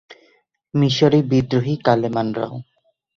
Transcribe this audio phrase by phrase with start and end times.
[0.73, 2.55] মিশরে বিদ্রোহী কালেমানরাও।